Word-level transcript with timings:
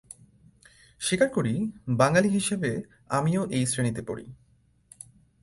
স্বীকার 1.01 1.29
করি, 1.29 1.53
বাঙালি 1.97 2.29
হিসেবে 2.29 2.71
আমিও 3.09 3.41
এই 3.49 3.65
শ্রেণিতে 3.65 4.01
পড়ি। 4.01 4.25